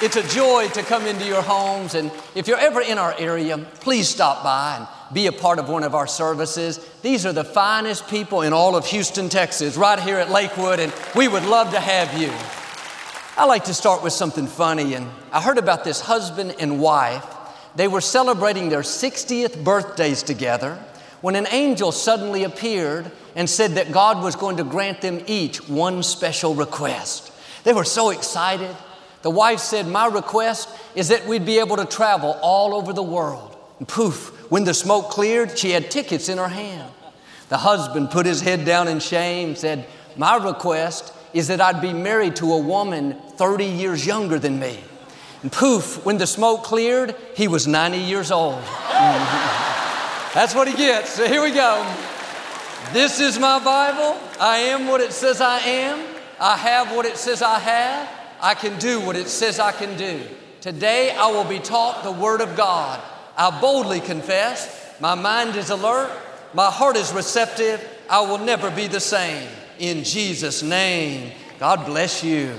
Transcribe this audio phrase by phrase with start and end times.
[0.00, 1.96] It's a joy to come into your homes.
[1.96, 5.68] And if you're ever in our area, please stop by and be a part of
[5.68, 6.78] one of our services.
[7.02, 10.92] These are the finest people in all of Houston, Texas, right here at Lakewood, and
[11.16, 12.32] we would love to have you.
[13.36, 17.26] I like to start with something funny, and I heard about this husband and wife.
[17.74, 20.78] They were celebrating their 60th birthdays together
[21.22, 25.68] when an angel suddenly appeared and said that God was going to grant them each
[25.68, 27.32] one special request.
[27.64, 28.76] They were so excited.
[29.22, 33.02] The wife said, My request is that we'd be able to travel all over the
[33.02, 33.56] world.
[33.78, 36.90] And poof, when the smoke cleared, she had tickets in her hand.
[37.48, 41.92] The husband put his head down in shame, said, My request is that I'd be
[41.92, 44.78] married to a woman 30 years younger than me.
[45.42, 48.60] And poof, when the smoke cleared, he was 90 years old.
[50.34, 51.10] That's what he gets.
[51.10, 51.86] So here we go.
[52.92, 54.18] This is my Bible.
[54.40, 56.16] I am what it says I am.
[56.40, 58.17] I have what it says I have.
[58.40, 60.20] I can do what it says I can do.
[60.60, 63.00] Today I will be taught the Word of God.
[63.36, 66.10] I boldly confess, my mind is alert,
[66.54, 69.48] my heart is receptive, I will never be the same.
[69.78, 72.54] In Jesus' name, God bless you.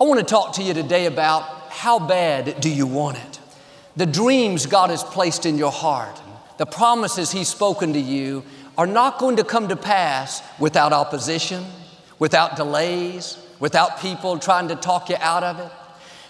[0.00, 3.40] I want to talk to you today about how bad do you want it?
[3.96, 6.20] The dreams God has placed in your heart,
[6.56, 8.44] the promises He's spoken to you
[8.76, 11.64] are not going to come to pass without opposition,
[12.18, 15.72] without delays, without people trying to talk you out of it.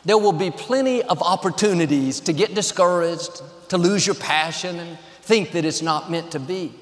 [0.05, 5.53] There will be plenty of opportunities to get discouraged, to lose your passion, and think
[5.53, 6.73] that it's not meant to be.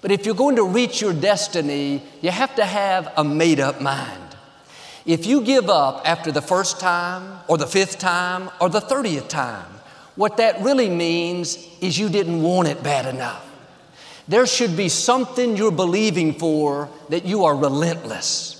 [0.00, 3.80] But if you're going to reach your destiny, you have to have a made up
[3.80, 4.36] mind.
[5.04, 9.28] If you give up after the first time, or the fifth time, or the 30th
[9.28, 9.66] time,
[10.14, 13.48] what that really means is you didn't want it bad enough.
[14.28, 18.51] There should be something you're believing for that you are relentless.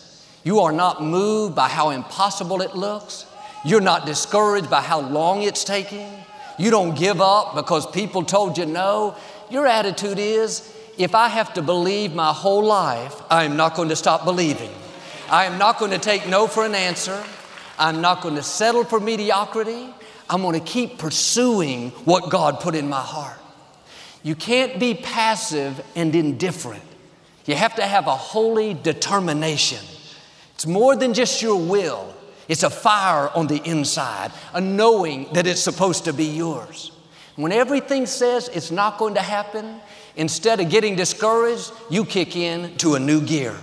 [0.45, 3.27] You are not moved by how impossible it looks.
[3.65, 6.11] You're not discouraged by how long it's taking.
[6.59, 9.17] You don't give up because people told you no.
[9.51, 13.89] Your attitude is if I have to believe my whole life, I am not going
[13.89, 14.71] to stop believing.
[15.31, 17.23] I am not going to take no for an answer.
[17.79, 19.87] I'm not going to settle for mediocrity.
[20.29, 23.39] I'm going to keep pursuing what God put in my heart.
[24.23, 26.83] You can't be passive and indifferent.
[27.45, 29.81] You have to have a holy determination.
[30.63, 32.15] It's more than just your will,
[32.47, 36.93] it's a fire on the inside, a knowing that it's supposed to be yours.
[37.35, 39.81] When everything says it's not going to happen,
[40.15, 43.57] instead of getting discouraged, you kick in to a new gear.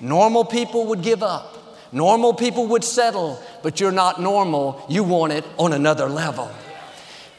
[0.00, 1.78] Normal people would give up.
[1.92, 4.84] Normal people would settle, but you're not normal.
[4.88, 6.50] You want it on another level.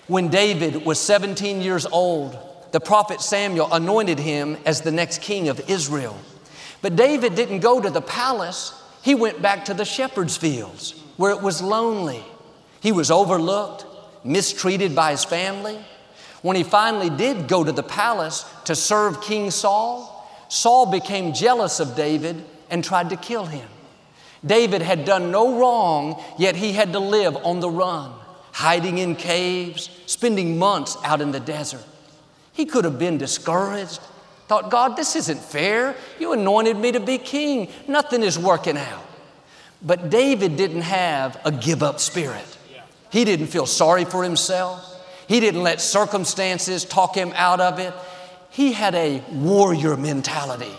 [0.07, 2.37] When David was 17 years old,
[2.71, 6.17] the prophet Samuel anointed him as the next king of Israel.
[6.81, 11.31] But David didn't go to the palace, he went back to the shepherd's fields where
[11.31, 12.23] it was lonely.
[12.79, 13.85] He was overlooked,
[14.23, 15.79] mistreated by his family.
[16.41, 20.13] When he finally did go to the palace to serve King Saul,
[20.49, 23.67] Saul became jealous of David and tried to kill him.
[24.45, 28.13] David had done no wrong, yet he had to live on the run,
[28.51, 31.83] hiding in caves, spending months out in the desert.
[32.53, 33.99] He could have been discouraged,
[34.47, 35.95] Thought, God, this isn't fair.
[36.19, 37.69] You anointed me to be king.
[37.87, 39.03] Nothing is working out.
[39.81, 42.57] But David didn't have a give up spirit.
[43.11, 44.83] He didn't feel sorry for himself.
[45.27, 47.93] He didn't let circumstances talk him out of it.
[48.49, 50.73] He had a warrior mentality.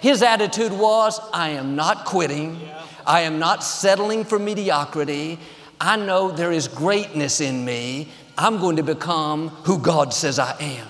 [0.00, 2.60] His attitude was, I am not quitting.
[3.06, 5.38] I am not settling for mediocrity.
[5.80, 8.08] I know there is greatness in me.
[8.36, 10.88] I'm going to become who God says I am.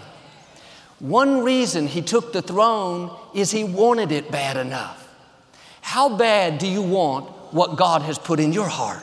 [1.00, 5.00] One reason he took the throne is he wanted it bad enough.
[5.80, 9.02] How bad do you want what God has put in your heart?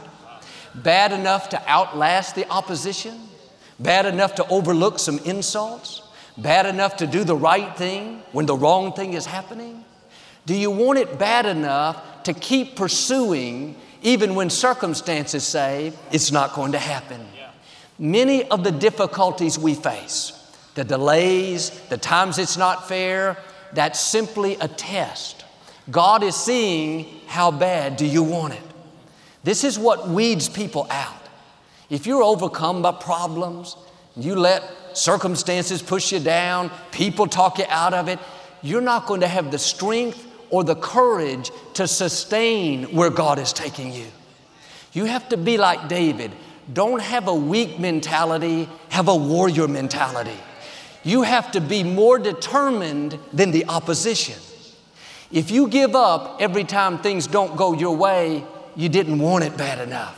[0.73, 3.19] Bad enough to outlast the opposition?
[3.79, 6.01] Bad enough to overlook some insults?
[6.37, 9.83] Bad enough to do the right thing when the wrong thing is happening?
[10.45, 16.53] Do you want it bad enough to keep pursuing even when circumstances say it's not
[16.53, 17.25] going to happen?
[17.99, 20.33] Many of the difficulties we face,
[20.75, 23.37] the delays, the times it's not fair,
[23.73, 25.45] that's simply a test.
[25.89, 28.63] God is seeing how bad do you want it.
[29.43, 31.15] This is what weeds people out.
[31.89, 33.75] If you're overcome by problems,
[34.15, 34.63] you let
[34.93, 38.19] circumstances push you down, people talk you out of it,
[38.61, 43.51] you're not going to have the strength or the courage to sustain where God is
[43.51, 44.05] taking you.
[44.93, 46.31] You have to be like David.
[46.71, 50.37] Don't have a weak mentality, have a warrior mentality.
[51.03, 54.39] You have to be more determined than the opposition.
[55.31, 58.43] If you give up every time things don't go your way,
[58.75, 60.17] you didn't want it bad enough.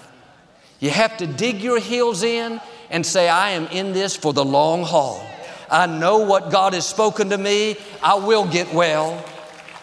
[0.79, 2.59] You have to dig your heels in
[2.89, 5.25] and say, I am in this for the long haul.
[5.71, 7.77] I know what God has spoken to me.
[8.01, 9.23] I will get well.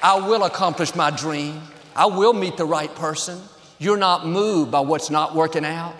[0.03, 1.63] I will accomplish my dream.
[1.97, 3.41] I will meet the right person.
[3.79, 5.95] You're not moved by what's not working out,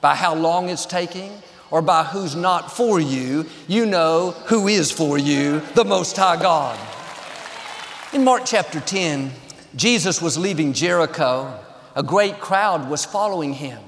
[0.00, 1.32] by how long it's taking,
[1.76, 3.44] or by who's not for you.
[3.68, 6.80] You know who is for you, the Most High God.
[8.14, 9.30] In Mark chapter 10,
[9.74, 11.54] Jesus was leaving Jericho.
[11.94, 13.78] A great crowd was following him.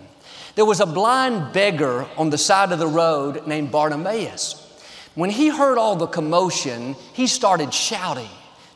[0.54, 4.66] There was a blind beggar on the side of the road named Bartimaeus.
[5.14, 8.28] When he heard all the commotion, he started shouting,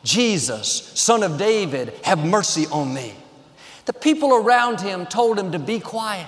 [0.03, 3.13] Jesus, son of David, have mercy on me.
[3.85, 6.25] The people around him told him to be quiet.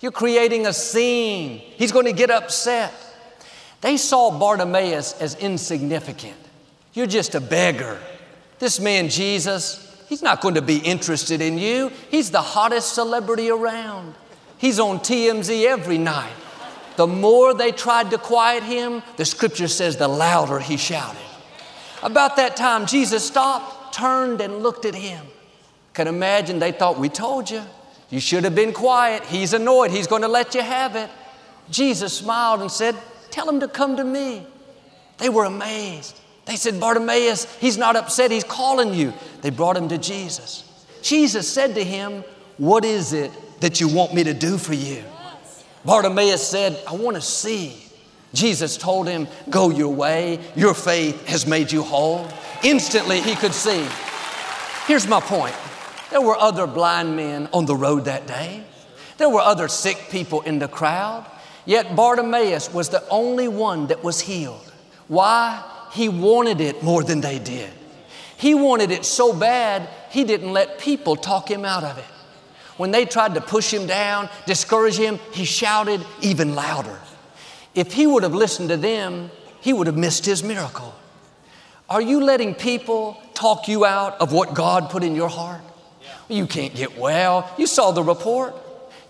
[0.00, 1.58] You're creating a scene.
[1.58, 2.92] He's going to get upset.
[3.80, 6.36] They saw Bartimaeus as insignificant.
[6.92, 8.00] You're just a beggar.
[8.58, 11.90] This man, Jesus, he's not going to be interested in you.
[12.10, 14.14] He's the hottest celebrity around.
[14.58, 16.32] He's on TMZ every night.
[16.96, 21.20] The more they tried to quiet him, the scripture says the louder he shouted.
[22.02, 25.24] About that time, Jesus stopped, turned, and looked at him.
[25.94, 27.62] Can imagine they thought, We told you.
[28.10, 29.24] You should have been quiet.
[29.24, 29.92] He's annoyed.
[29.92, 31.08] He's going to let you have it.
[31.70, 32.96] Jesus smiled and said,
[33.30, 34.44] Tell him to come to me.
[35.18, 36.18] They were amazed.
[36.46, 38.32] They said, Bartimaeus, he's not upset.
[38.32, 39.12] He's calling you.
[39.42, 40.64] They brought him to Jesus.
[41.02, 42.24] Jesus said to him,
[42.58, 43.30] What is it
[43.60, 45.04] that you want me to do for you?
[45.84, 47.76] Bartimaeus said, I want to see.
[48.34, 50.40] Jesus told him, Go your way.
[50.56, 52.26] Your faith has made you whole.
[52.64, 53.86] Instantly, he could see.
[54.86, 55.54] Here's my point
[56.10, 58.64] there were other blind men on the road that day,
[59.18, 61.26] there were other sick people in the crowd,
[61.66, 64.72] yet Bartimaeus was the only one that was healed.
[65.08, 65.62] Why?
[65.92, 67.70] He wanted it more than they did.
[68.36, 72.04] He wanted it so bad, he didn't let people talk him out of it.
[72.78, 76.98] When they tried to push him down, discourage him, he shouted even louder.
[77.74, 79.30] If he would have listened to them,
[79.60, 80.94] he would have missed his miracle.
[81.90, 85.60] Are you letting people talk you out of what God put in your heart?
[86.30, 87.52] You can't get well.
[87.58, 88.54] You saw the report.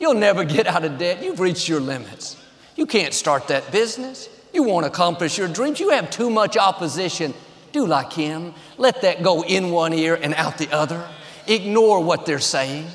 [0.00, 1.22] You'll never get out of debt.
[1.22, 2.36] You've reached your limits.
[2.76, 4.28] You can't start that business.
[4.54, 5.78] You won't accomplish your dreams.
[5.78, 7.34] You have too much opposition.
[7.72, 8.54] Do like him.
[8.78, 11.06] Let that go in one ear and out the other.
[11.46, 12.86] Ignore what they're saying.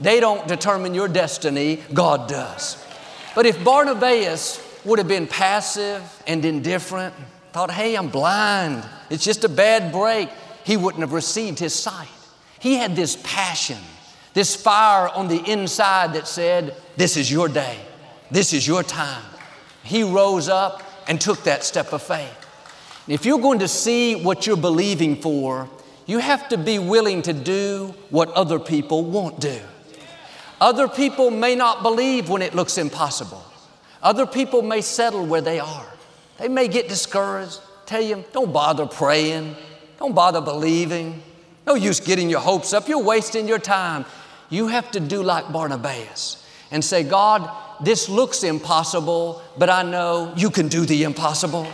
[0.00, 2.82] They don't determine your destiny, God does.
[3.34, 7.14] But if Barnabas would have been passive and indifferent,
[7.52, 10.28] thought, hey, I'm blind, it's just a bad break,
[10.64, 12.08] he wouldn't have received his sight.
[12.64, 13.76] He had this passion,
[14.32, 17.78] this fire on the inside that said, This is your day,
[18.30, 19.22] this is your time.
[19.82, 22.34] He rose up and took that step of faith.
[23.06, 25.68] If you're going to see what you're believing for,
[26.06, 29.60] you have to be willing to do what other people won't do.
[30.58, 33.44] Other people may not believe when it looks impossible.
[34.02, 35.86] Other people may settle where they are.
[36.38, 39.54] They may get discouraged, tell you, don't bother praying,
[39.98, 41.22] don't bother believing.
[41.66, 42.88] No use getting your hopes up.
[42.88, 44.04] You're wasting your time.
[44.50, 47.50] You have to do like Barnabas and say, God,
[47.82, 51.66] this looks impossible, but I know you can do the impossible.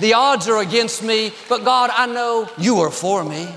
[0.00, 3.48] The odds are against me, but God, I know you are for me.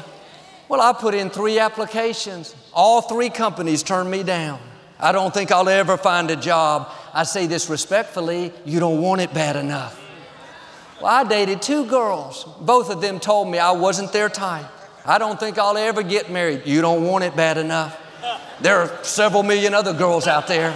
[0.67, 2.55] Well, I put in three applications.
[2.74, 4.59] All three companies turned me down.
[5.00, 6.91] I don't think I'll ever find a job.
[7.13, 10.00] I say this respectfully, you don't want it bad enough.
[11.01, 12.45] Well, I dated two girls.
[12.62, 14.65] Both of them told me I wasn't their type.
[15.06, 16.63] I don't think I'll ever get married.
[16.65, 18.00] You don't want it bad enough.
[18.62, 20.72] There are several million other girls out there.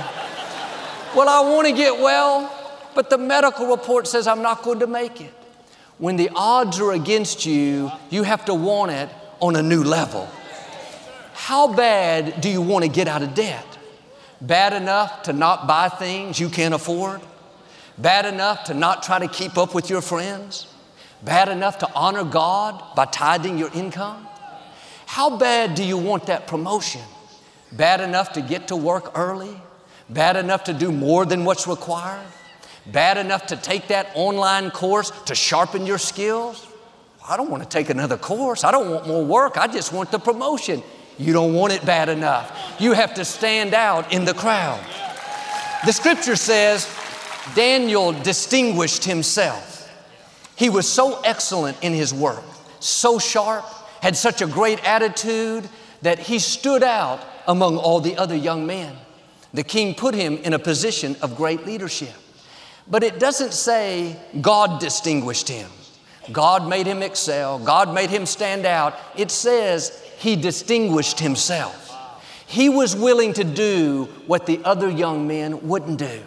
[1.16, 2.52] Well, I want to get well,
[2.96, 5.34] but the medical report says I'm not going to make it.
[5.98, 10.28] When the odds are against you, you have to want it on a new level.
[11.34, 13.66] How bad do you want to get out of debt?
[14.42, 17.22] Bad enough to not buy things you can't afford?
[17.98, 20.73] Bad enough to not try to keep up with your friends?
[21.24, 24.28] Bad enough to honor God by tithing your income?
[25.06, 27.02] How bad do you want that promotion?
[27.72, 29.56] Bad enough to get to work early?
[30.10, 32.26] Bad enough to do more than what's required?
[32.86, 36.68] Bad enough to take that online course to sharpen your skills?
[37.28, 38.66] I don't want to take another course.
[38.66, 39.58] I don't want more work.
[39.58, 40.84] I just want the promotion.
[41.18, 42.76] you don't want it bad enough.
[42.80, 44.84] You have to stand out in the crowd.
[45.86, 46.90] The scripture says
[47.56, 49.73] Daniel distinguished himself.
[50.56, 52.44] He was so excellent in his work,
[52.80, 53.66] so sharp,
[54.02, 55.68] had such a great attitude
[56.02, 58.96] that he stood out among all the other young men.
[59.54, 62.14] The king put him in a position of great leadership.
[62.88, 65.70] But it doesn't say God distinguished him.
[66.32, 67.60] God made him excel.
[67.60, 68.98] God made him stand out.
[69.16, 71.80] It says he distinguished himself.
[72.48, 76.22] He was willing to do what the other young men wouldn't do.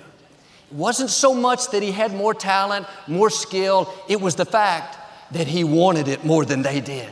[0.71, 4.99] Wasn't so much that he had more talent, more skill, it was the fact
[5.33, 7.09] that he wanted it more than they did.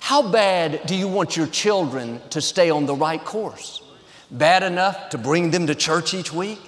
[0.00, 3.82] How bad do you want your children to stay on the right course?
[4.30, 6.60] Bad enough to bring them to church each week?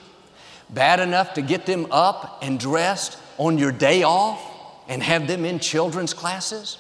[0.69, 4.41] Bad enough to get them up and dressed on your day off
[4.89, 6.79] and have them in children's classes?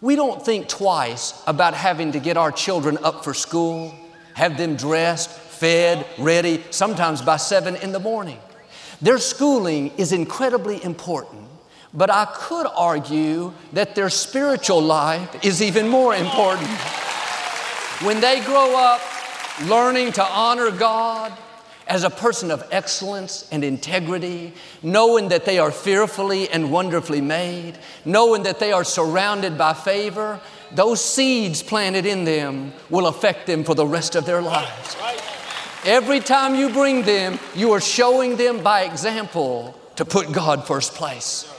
[0.00, 3.94] We don't think twice about having to get our children up for school,
[4.34, 5.30] have them dressed,
[5.60, 8.38] fed, ready, sometimes by seven in the morning.
[9.02, 11.46] Their schooling is incredibly important,
[11.92, 16.70] but I could argue that their spiritual life is even more important.
[18.00, 19.02] When they grow up
[19.66, 21.30] learning to honor God,
[21.86, 27.76] as a person of excellence and integrity, knowing that they are fearfully and wonderfully made,
[28.04, 30.40] knowing that they are surrounded by favor,
[30.72, 34.96] those seeds planted in them will affect them for the rest of their lives.
[35.84, 40.94] Every time you bring them, you are showing them by example to put God first
[40.94, 41.50] place.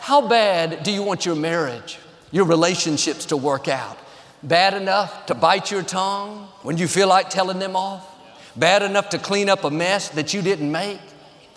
[0.00, 1.98] How bad do you want your marriage,
[2.30, 3.98] your relationships to work out?
[4.42, 8.18] Bad enough to bite your tongue when you feel like telling them off?
[8.58, 11.00] bad enough to clean up a mess that you didn't make.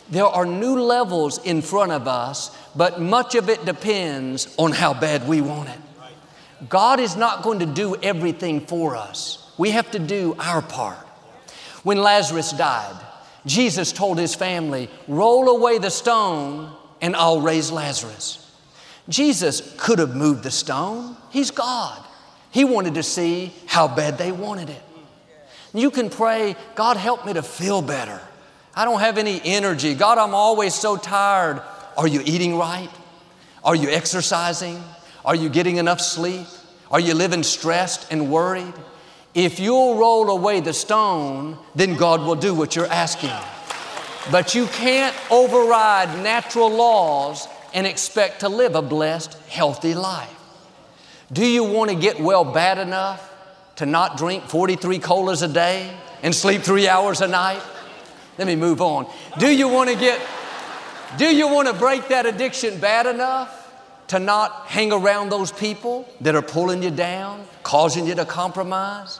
[0.09, 4.93] There are new levels in front of us, but much of it depends on how
[4.93, 5.79] bad we want it.
[6.69, 9.51] God is not going to do everything for us.
[9.57, 11.07] We have to do our part.
[11.83, 12.95] When Lazarus died,
[13.45, 16.71] Jesus told his family, Roll away the stone
[17.01, 18.37] and I'll raise Lazarus.
[19.09, 21.17] Jesus could have moved the stone.
[21.31, 22.05] He's God.
[22.51, 24.81] He wanted to see how bad they wanted it.
[25.73, 28.19] You can pray, God, help me to feel better.
[28.75, 29.95] I don't have any energy.
[29.95, 31.61] God, I'm always so tired.
[31.97, 32.89] Are you eating right?
[33.63, 34.81] Are you exercising?
[35.25, 36.47] Are you getting enough sleep?
[36.89, 38.73] Are you living stressed and worried?
[39.33, 43.31] If you'll roll away the stone, then God will do what you're asking.
[44.29, 50.29] But you can't override natural laws and expect to live a blessed, healthy life.
[51.31, 53.33] Do you want to get well bad enough
[53.77, 57.61] to not drink 43 colas a day and sleep three hours a night?
[58.37, 59.09] Let me move on.
[59.39, 60.19] Do you want to get,
[61.17, 63.57] do you want to break that addiction bad enough
[64.09, 69.19] to not hang around those people that are pulling you down, causing you to compromise?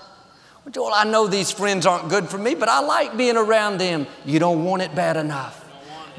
[0.64, 3.80] Well, Joel, I know these friends aren't good for me, but I like being around
[3.80, 4.06] them.
[4.26, 5.58] You don't want it bad enough.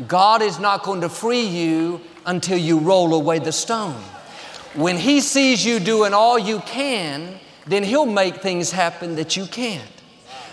[0.08, 4.00] God is not going to free you until you roll away the stone.
[4.74, 9.46] When He sees you doing all you can, then He'll make things happen that you
[9.46, 9.82] can't.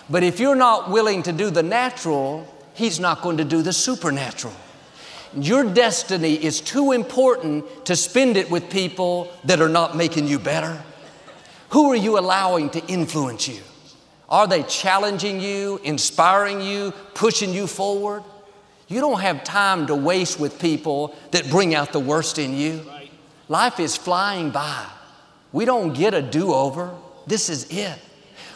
[0.08, 3.72] But if you're not willing to do the natural, He's not going to do the
[3.72, 4.54] supernatural.
[5.34, 10.38] Your destiny is too important to spend it with people that are not making you
[10.38, 10.82] better.
[11.70, 13.60] Who are you allowing to influence you?
[14.28, 18.22] Are they challenging you, inspiring you, pushing you forward?
[18.88, 22.84] You don't have time to waste with people that bring out the worst in you.
[23.48, 24.86] Life is flying by.
[25.52, 26.94] We don't get a do over.
[27.26, 27.98] This is it.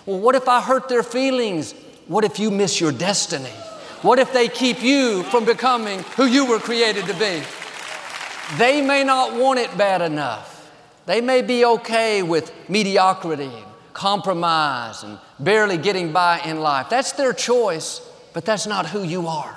[0.06, 1.72] Well, what if I hurt their feelings?
[2.06, 3.50] What if you miss your destiny?
[4.02, 7.42] What if they keep you from becoming who you were created to be?
[8.58, 10.53] They may not want it bad enough.
[11.06, 16.88] They may be okay with mediocrity, and compromise, and barely getting by in life.
[16.88, 18.00] That's their choice,
[18.32, 19.56] but that's not who you are.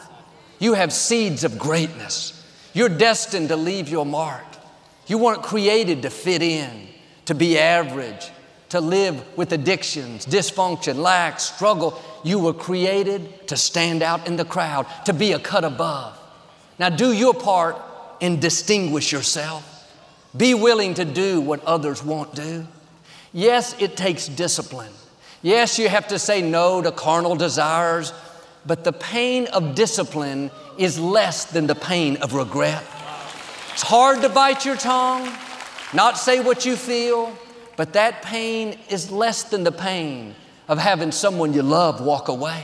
[0.59, 2.33] You have seeds of greatness.
[2.73, 4.43] You're destined to leave your mark.
[5.07, 6.87] You weren't created to fit in,
[7.25, 8.29] to be average,
[8.69, 12.01] to live with addictions, dysfunction, lack, struggle.
[12.23, 16.19] You were created to stand out in the crowd, to be a cut above.
[16.77, 17.77] Now, do your part
[18.21, 19.76] and distinguish yourself.
[20.37, 22.67] Be willing to do what others won't do.
[23.33, 24.91] Yes, it takes discipline.
[25.41, 28.13] Yes, you have to say no to carnal desires,
[28.65, 32.83] but the pain of discipline is less than the pain of regret.
[33.73, 35.31] It's hard to bite your tongue,
[35.93, 37.37] not say what you feel,
[37.75, 40.35] but that pain is less than the pain
[40.67, 42.63] of having someone you love walk away.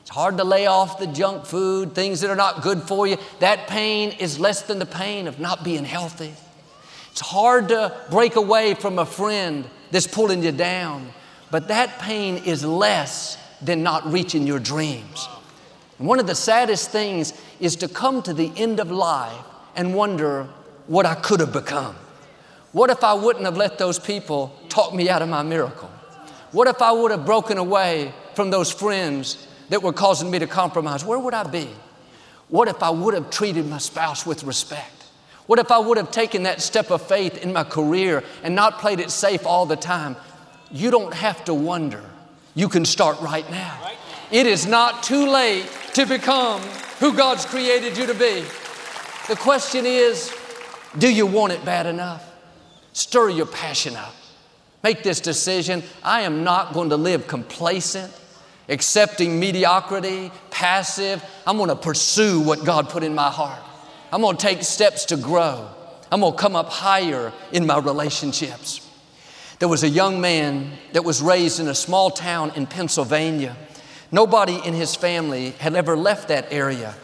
[0.00, 3.16] It's hard to lay off the junk food, things that are not good for you.
[3.38, 6.34] That pain is less than the pain of not being healthy.
[7.14, 11.12] It's hard to break away from a friend that's pulling you down.
[11.52, 15.28] but that pain is less than not reaching your dreams.
[15.98, 19.44] one of the saddest things is to come to the end of life
[19.76, 20.48] and wonder
[20.88, 21.94] what I could have become.
[22.72, 25.90] What if I wouldn't have let those people talk me out of my miracle?
[26.50, 30.48] What if I would have broken away from those friends that were causing me to
[30.48, 31.04] compromise?
[31.04, 31.68] Where would I be?
[32.48, 34.93] What if I would have treated my spouse with respect?
[35.46, 38.78] What if I would have taken that step of faith in my career and not
[38.78, 40.16] played it safe all the time?
[40.70, 42.02] You don't have to wonder.
[42.54, 43.92] You can start right now.
[44.30, 46.62] It is not too late to become
[46.98, 48.44] who God's created you to be.
[49.28, 50.34] The question is
[50.98, 52.30] do you want it bad enough?
[52.92, 54.14] Stir your passion up.
[54.82, 55.82] Make this decision.
[56.02, 58.12] I am not going to live complacent,
[58.68, 61.24] accepting mediocrity, passive.
[61.46, 63.63] I'm going to pursue what God put in my heart.
[64.14, 65.68] I'm to take steps to grow.
[66.12, 68.88] I'm to come up higher in my relationships.
[69.58, 73.56] There was a young man that was raised in a small town in Pennsylvania.
[74.12, 76.94] Nobody in his family had ever left that area.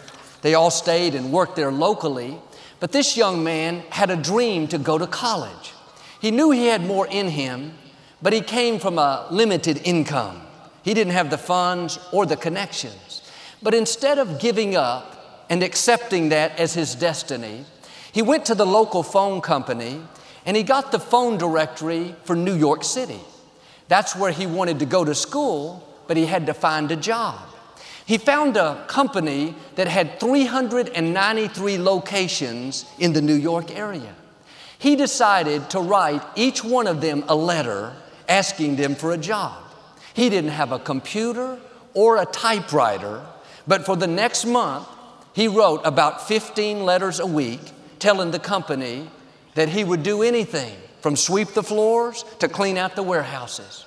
[0.43, 2.39] They all stayed and worked there locally.
[2.79, 5.73] But this young man had a dream to go to college.
[6.21, 7.75] He knew he had more in him,
[8.23, 10.43] but he came from a limited income.
[10.85, 13.29] He didn't have the funds or the connections.
[13.61, 15.20] But instead of giving up
[15.51, 17.67] and accepting that as his destiny,
[18.11, 20.01] he went to the local phone company
[20.47, 23.21] and he got the phone directory for New York City.
[23.89, 27.39] That's where he wanted to go to school, but he had to find a job.
[28.07, 34.15] He found a company that had 393 locations in the New York area
[34.81, 37.93] he decided to write each one of them a letter
[38.27, 39.63] asking them for a job.
[40.15, 41.59] He didn't have a computer
[41.93, 43.23] or a typewriter,
[43.69, 44.89] but for the next month,
[45.33, 47.61] he wrote about 15 letters a week
[47.99, 49.09] telling the company
[49.55, 53.85] that he would do anything from sweep the floors to clean out the warehouses.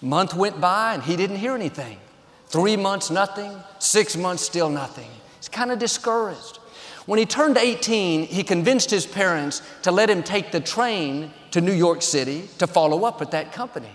[0.00, 1.98] Month went by and he didn't hear anything.
[2.46, 3.52] Three months, nothing.
[3.78, 5.10] Six months, still nothing.
[5.38, 6.58] He's kind of discouraged.
[7.06, 11.60] When he turned 18, he convinced his parents to let him take the train to
[11.60, 13.90] New York City to follow up with that company.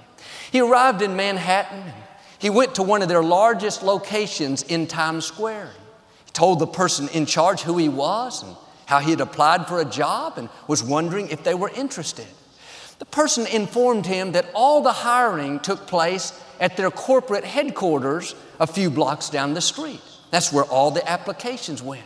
[0.52, 1.94] He arrived in Manhattan.
[2.40, 5.72] He went to one of their largest locations in Times Square.
[6.34, 9.86] Told the person in charge who he was and how he had applied for a
[9.86, 12.28] job and was wondering if they were interested.
[13.00, 18.68] The person informed him that all the hiring took place at their corporate headquarters a
[18.68, 20.02] few blocks down the street.
[20.30, 22.06] That's where all the applications went.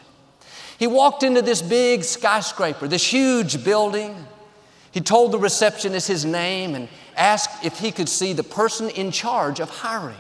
[0.78, 4.16] He walked into this big skyscraper, this huge building.
[4.92, 9.12] He told the receptionist his name and asked if he could see the person in
[9.12, 10.16] charge of hiring.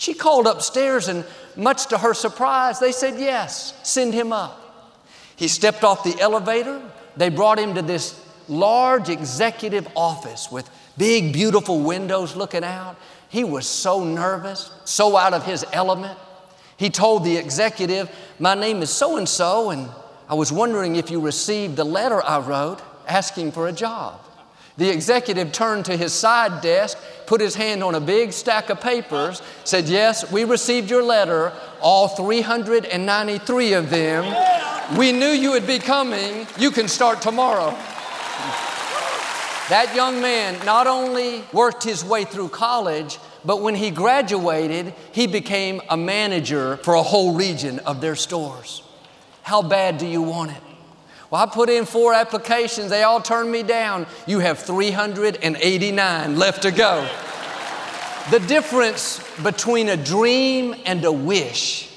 [0.00, 4.58] She called upstairs, and much to her surprise, they said, Yes, send him up.
[5.36, 6.80] He stepped off the elevator.
[7.18, 12.96] They brought him to this large executive office with big, beautiful windows looking out.
[13.28, 16.18] He was so nervous, so out of his element.
[16.78, 19.90] He told the executive, My name is so and so, and
[20.30, 24.18] I was wondering if you received the letter I wrote asking for a job.
[24.76, 28.80] The executive turned to his side desk, put his hand on a big stack of
[28.80, 34.96] papers, said, Yes, we received your letter, all 393 of them.
[34.98, 36.46] We knew you would be coming.
[36.58, 37.70] You can start tomorrow.
[39.70, 45.28] That young man not only worked his way through college, but when he graduated, he
[45.28, 48.82] became a manager for a whole region of their stores.
[49.42, 50.62] How bad do you want it?
[51.30, 54.06] Well, I put in four applications, they all turned me down.
[54.26, 57.08] You have 389 left to go.
[58.30, 61.88] The difference between a dream and a wish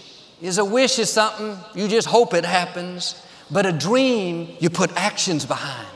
[0.41, 4.95] is a wish is something you just hope it happens, but a dream you put
[4.95, 5.87] actions behind.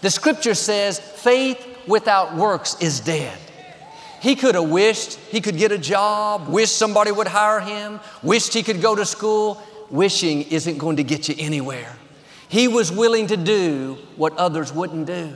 [0.00, 3.36] The scripture says faith without works is dead.
[4.20, 8.54] He could have wished he could get a job, wished somebody would hire him, wished
[8.54, 9.62] he could go to school.
[9.90, 11.96] Wishing isn't going to get you anywhere.
[12.52, 15.34] He was willing to do what others wouldn't do.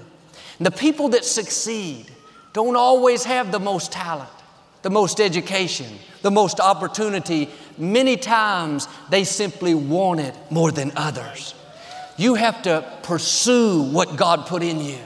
[0.58, 2.10] And the people that succeed
[2.52, 4.28] don't always have the most talent,
[4.82, 5.86] the most education,
[6.20, 7.48] the most opportunity.
[7.78, 11.54] Many times they simply want it more than others.
[12.18, 14.98] You have to pursue what God put in you.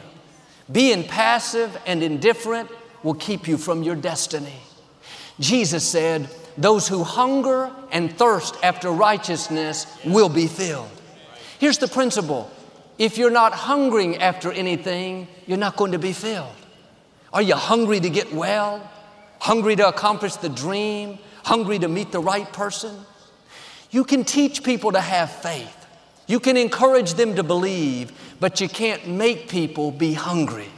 [0.72, 2.68] Being passive and indifferent
[3.04, 4.58] will keep you from your destiny.
[5.38, 10.90] Jesus said, Those who hunger and thirst after righteousness will be filled.
[11.60, 12.50] Here's the principle
[12.96, 16.56] if you're not hungering after anything, you're not going to be filled.
[17.34, 18.90] Are you hungry to get well?
[19.40, 21.18] Hungry to accomplish the dream?
[21.44, 22.96] Hungry to meet the right person?
[23.90, 25.76] You can teach people to have faith.
[26.26, 30.68] You can encourage them to believe, but you can't make people be hungry.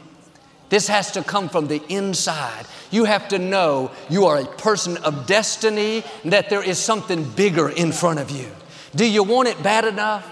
[0.69, 2.67] This has to come from the inside.
[2.91, 7.69] You have to know you are a person of destiny, that there is something bigger
[7.69, 8.49] in front of you.
[8.97, 10.29] Do you want it bad enough,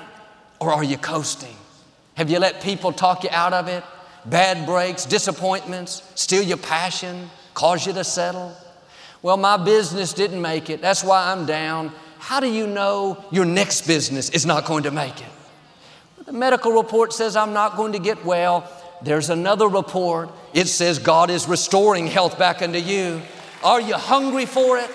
[0.60, 1.56] or are you coasting?
[2.14, 3.82] Have you let people talk you out of it?
[4.26, 8.54] Bad breaks, disappointments, steal your passion, cause you to settle?
[9.22, 10.82] Well, my business didn't make it.
[10.82, 11.92] That's why I'm down.
[12.18, 15.28] How do you know your next business is not going to make it?
[16.26, 18.70] The medical report says I'm not going to get well.
[19.02, 20.30] There's another report.
[20.52, 23.22] It says God is restoring health back unto you.
[23.64, 24.90] Are you hungry for it?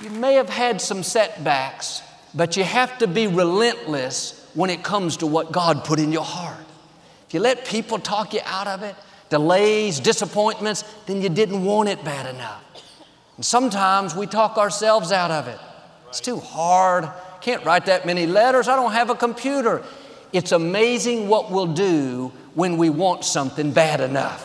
[0.00, 2.02] You may have had some setbacks,
[2.34, 6.24] but you have to be relentless when it comes to what God put in your
[6.24, 6.64] heart.
[7.28, 8.96] If you let people talk you out of it,
[9.28, 12.64] delays, disappointments, then you didn't want it bad enough.
[13.36, 15.58] And sometimes we talk ourselves out of it.
[16.08, 17.08] It's too hard.
[17.40, 18.66] Can't write that many letters.
[18.66, 19.84] I don't have a computer.
[20.32, 24.44] It's amazing what we'll do when we want something bad enough.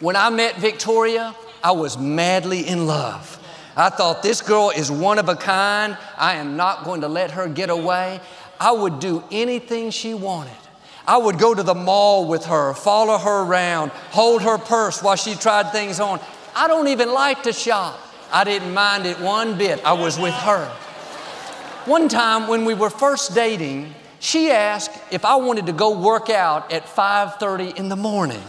[0.00, 3.38] When I met Victoria, I was madly in love.
[3.76, 5.96] I thought this girl is one of a kind.
[6.18, 8.20] I am not going to let her get away.
[8.62, 10.52] I would do anything she wanted.
[11.04, 15.16] I would go to the mall with her, follow her around, hold her purse while
[15.16, 16.20] she tried things on.
[16.54, 17.98] I don't even like to shop.
[18.30, 19.84] I didn't mind it one bit.
[19.84, 20.66] I was with her.
[21.86, 26.30] One time when we were first dating, she asked if I wanted to go work
[26.30, 28.44] out at 5:30 in the morning.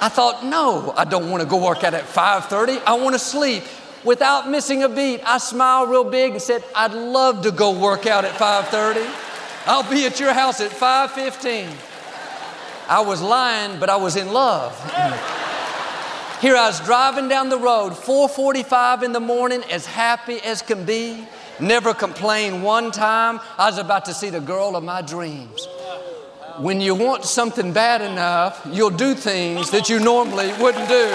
[0.00, 2.82] I thought, "No, I don't want to go work out at 5:30.
[2.84, 3.62] I want to sleep."
[4.02, 8.04] Without missing a beat, I smiled real big and said, "I'd love to go work
[8.06, 9.06] out at 5:30.
[9.68, 11.68] I'll be at your house at 5:15."
[12.88, 14.72] I was lying, but I was in love.
[16.40, 20.84] Here I was driving down the road, 4:45 in the morning, as happy as can
[20.84, 21.26] be.
[21.60, 23.40] Never complained one time.
[23.58, 25.68] I was about to see the girl of my dreams.
[26.58, 31.12] When you want something bad enough, you'll do things that you normally wouldn't do.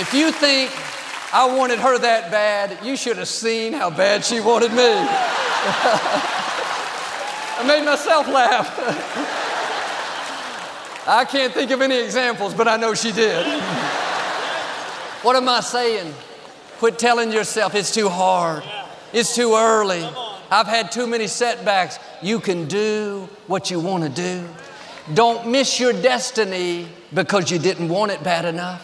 [0.00, 0.70] If you think
[1.34, 5.06] I wanted her that bad, you should have seen how bad she wanted me.
[7.58, 9.48] I made myself laugh.
[11.06, 13.44] I can't think of any examples, but I know she did.
[15.22, 16.14] what am I saying?
[16.78, 18.62] Quit telling yourself it's too hard,
[19.12, 20.08] it's too early.
[20.50, 21.98] I've had too many setbacks.
[22.20, 24.46] You can do what you want to do.
[25.14, 28.82] Don't miss your destiny because you didn't want it bad enough.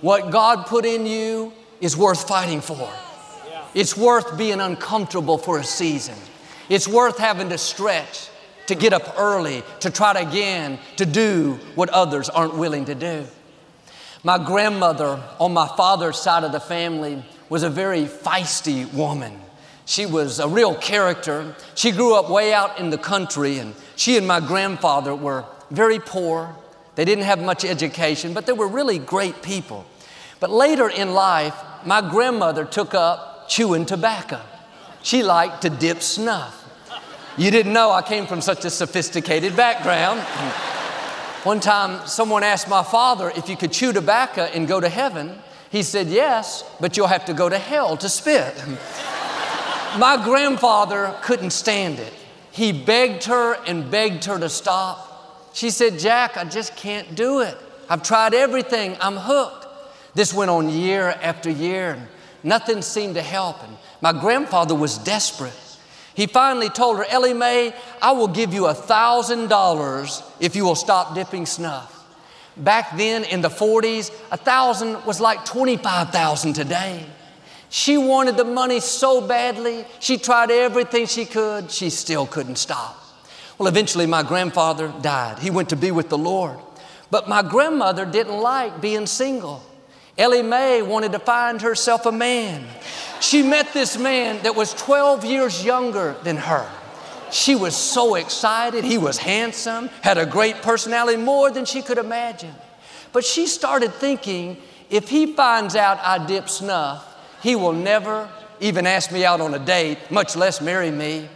[0.00, 2.90] What God put in you is worth fighting for.
[3.74, 6.16] It's worth being uncomfortable for a season.
[6.68, 8.28] It's worth having to stretch,
[8.66, 12.94] to get up early, to try it again, to do what others aren't willing to
[12.94, 13.24] do.
[14.24, 19.40] My grandmother on my father's side of the family was a very feisty woman.
[19.84, 21.54] She was a real character.
[21.76, 26.00] She grew up way out in the country, and she and my grandfather were very
[26.00, 26.56] poor.
[26.96, 29.86] They didn't have much education, but they were really great people.
[30.40, 34.40] But later in life, my grandmother took up chewing tobacco.
[35.06, 36.64] She liked to dip snuff.
[37.36, 40.18] You didn't know I came from such a sophisticated background.
[41.44, 45.38] One time, someone asked my father if you could chew tobacco and go to heaven.
[45.70, 48.52] He said, Yes, but you'll have to go to hell to spit.
[49.96, 52.12] my grandfather couldn't stand it.
[52.50, 55.54] He begged her and begged her to stop.
[55.54, 57.56] She said, Jack, I just can't do it.
[57.88, 59.68] I've tried everything, I'm hooked.
[60.16, 62.08] This went on year after year,
[62.46, 63.62] nothing seemed to help.
[63.62, 65.52] And my grandfather was desperate.
[66.14, 70.64] He finally told her, Ellie Mae, I will give you a thousand dollars if you
[70.64, 71.92] will stop dipping snuff.
[72.56, 77.04] Back then in the 40s, a thousand was like 25,000 today.
[77.68, 83.02] She wanted the money so badly, she tried everything she could, she still couldn't stop.
[83.58, 85.38] Well, eventually my grandfather died.
[85.40, 86.58] He went to be with the Lord.
[87.10, 89.62] But my grandmother didn't like being single.
[90.18, 92.64] Ellie Mae wanted to find herself a man.
[93.20, 96.66] She met this man that was 12 years younger than her.
[97.30, 98.84] She was so excited.
[98.84, 102.54] He was handsome, had a great personality, more than she could imagine.
[103.12, 104.56] But she started thinking
[104.88, 107.04] if he finds out I dip snuff,
[107.42, 108.28] he will never
[108.60, 111.28] even ask me out on a date, much less marry me.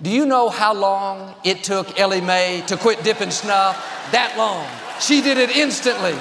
[0.00, 3.76] Do you know how long it took Ellie Mae to quit dipping snuff?
[4.12, 4.66] That long.
[5.00, 6.16] She did it instantly.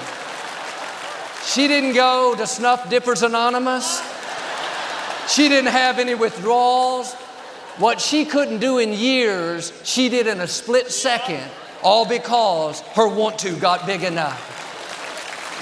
[1.45, 4.01] She didn't go to Snuff Dippers Anonymous.
[5.27, 7.13] She didn't have any withdrawals.
[7.77, 11.43] What she couldn't do in years, she did in a split second,
[11.83, 14.47] all because her want to got big enough.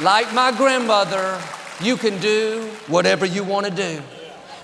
[0.01, 1.39] Like my grandmother,
[1.81, 4.01] you can do whatever you want to do.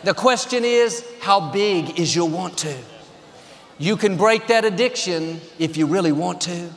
[0.04, 2.76] The question is, how big is your want to?
[3.78, 6.70] You can break that addiction if you really want to.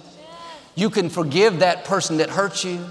[0.75, 2.85] You can forgive that person that hurt you.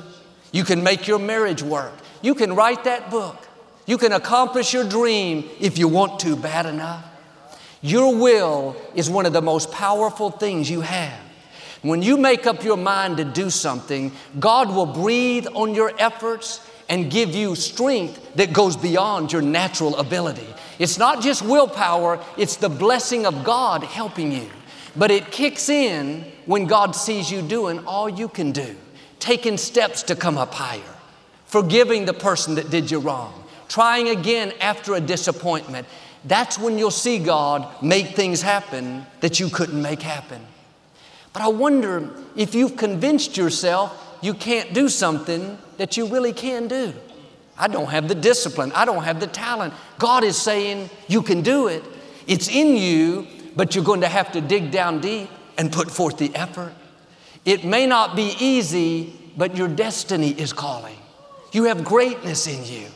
[0.51, 1.93] You can make your marriage work.
[2.21, 3.47] You can write that book.
[3.85, 7.05] You can accomplish your dream if you want to bad enough.
[7.81, 11.19] Your will is one of the most powerful things you have.
[11.83, 16.59] When you make up your mind to do something, God will breathe on your efforts
[16.89, 20.47] and give you strength that goes beyond your natural ability.
[20.79, 24.49] It's not just willpower, it's the blessing of God helping you.
[24.95, 28.75] But it kicks in when God sees you doing all you can do,
[29.19, 30.95] taking steps to come up higher,
[31.45, 35.87] forgiving the person that did you wrong, trying again after a disappointment.
[36.25, 40.45] That's when you'll see God make things happen that you couldn't make happen.
[41.33, 46.67] But I wonder if you've convinced yourself you can't do something that you really can
[46.67, 46.93] do.
[47.57, 48.71] I don't have the discipline.
[48.73, 49.73] I don't have the talent.
[49.97, 51.83] God is saying you can do it.
[52.27, 56.17] It's in you, but you're going to have to dig down deep and put forth
[56.17, 56.73] the effort.
[57.47, 60.97] It may not be easy, but your destiny is calling.
[61.53, 62.89] You have greatness in you.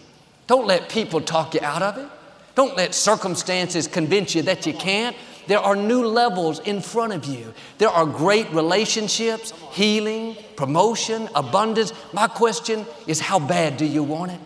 [0.46, 2.10] Don't let people talk you out of it.
[2.54, 5.16] Don't let circumstances convince you that you can't.
[5.48, 7.54] There are new levels in front of you.
[7.78, 11.94] There are great relationships, healing, promotion, abundance.
[12.12, 14.40] My question is how bad do you want it?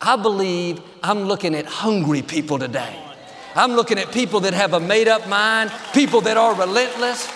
[0.00, 2.96] I believe I'm looking at hungry people today.
[3.54, 7.28] I'm looking at people that have a made up mind, people that are relentless.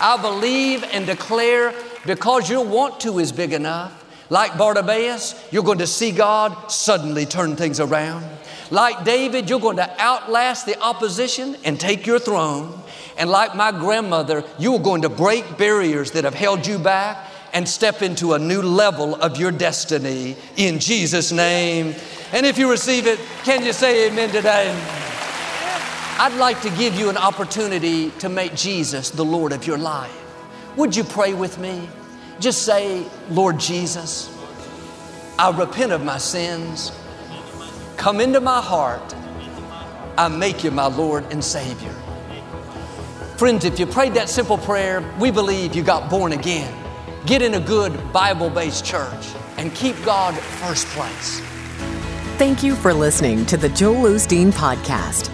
[0.00, 1.74] I believe and declare
[2.06, 4.00] because your want to is big enough.
[4.30, 8.24] Like Bartimaeus, you're going to see God suddenly turn things around.
[8.70, 12.80] Like David, you're going to outlast the opposition and take your throne.
[13.16, 17.30] And like my grandmother, you are going to break barriers that have held you back
[17.52, 21.94] and step into a new level of your destiny in Jesus' name.
[22.32, 24.74] And if you receive it, can you say amen today?
[26.16, 30.14] I'd like to give you an opportunity to make Jesus the Lord of your life.
[30.76, 31.88] Would you pray with me?
[32.38, 34.30] Just say, Lord Jesus,
[35.40, 36.92] I repent of my sins.
[37.96, 39.14] Come into my heart.
[40.16, 41.92] I make you my Lord and Savior.
[43.36, 46.72] Friends, if you prayed that simple prayer, we believe you got born again.
[47.26, 51.40] Get in a good Bible based church and keep God first place.
[52.38, 55.33] Thank you for listening to the Joel Osteen Podcast.